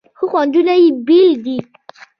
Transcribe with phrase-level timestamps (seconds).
[0.17, 1.57] خو خوندونه یې بیل دي.